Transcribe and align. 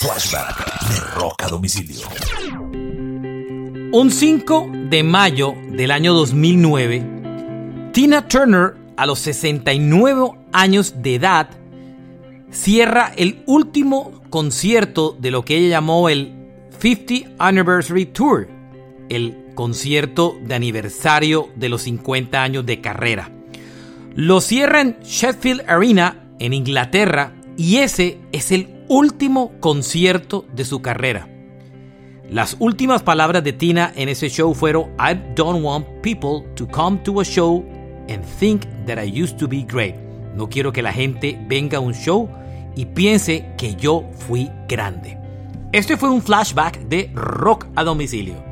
Flashback 0.00 0.88
de 0.90 1.00
Rock 1.16 1.42
a 1.42 1.48
Domicilio. 1.48 2.06
Un 3.90 4.10
5 4.12 4.70
de 4.90 5.02
mayo 5.02 5.56
del 5.72 5.90
año 5.90 6.14
2009, 6.14 7.90
Tina 7.92 8.28
Turner, 8.28 8.76
a 8.96 9.06
los 9.06 9.18
69 9.18 10.30
años 10.52 10.94
de 11.02 11.16
edad, 11.16 11.50
cierra 12.52 13.12
el 13.16 13.42
último 13.46 14.22
concierto 14.30 15.16
de 15.18 15.32
lo 15.32 15.44
que 15.44 15.56
ella 15.56 15.70
llamó 15.70 16.08
el 16.08 16.32
50 16.78 17.30
Anniversary 17.36 18.06
Tour, 18.06 18.48
el 19.08 19.46
concierto 19.56 20.38
de 20.40 20.54
aniversario 20.54 21.48
de 21.56 21.70
los 21.70 21.82
50 21.82 22.40
años 22.40 22.64
de 22.64 22.80
carrera. 22.80 23.32
Lo 24.14 24.40
cierra 24.40 24.80
en 24.80 24.96
Sheffield 25.02 25.64
Arena, 25.66 26.28
en 26.38 26.52
Inglaterra, 26.52 27.34
y 27.56 27.78
ese 27.78 28.20
es 28.30 28.52
el 28.52 28.77
último 28.88 29.52
concierto 29.60 30.46
de 30.52 30.64
su 30.64 30.80
carrera. 30.80 31.28
Las 32.30 32.56
últimas 32.58 33.02
palabras 33.02 33.44
de 33.44 33.52
Tina 33.52 33.92
en 33.94 34.08
ese 34.08 34.28
show 34.28 34.54
fueron 34.54 34.90
I 34.98 35.14
don't 35.34 35.62
want 35.64 35.86
people 36.02 36.46
to 36.56 36.66
come 36.66 36.98
to 37.04 37.20
a 37.20 37.24
show 37.24 37.64
and 38.08 38.24
think 38.38 38.64
that 38.86 38.98
I 38.98 39.22
used 39.22 39.38
to 39.38 39.48
be 39.48 39.62
great. 39.62 39.94
No 40.34 40.48
quiero 40.48 40.72
que 40.72 40.82
la 40.82 40.92
gente 40.92 41.38
venga 41.48 41.78
a 41.78 41.80
un 41.80 41.94
show 41.94 42.28
y 42.76 42.86
piense 42.86 43.54
que 43.56 43.74
yo 43.74 44.04
fui 44.26 44.50
grande. 44.68 45.18
Este 45.72 45.96
fue 45.96 46.10
un 46.10 46.22
flashback 46.22 46.78
de 46.80 47.10
rock 47.14 47.66
a 47.76 47.84
domicilio. 47.84 48.47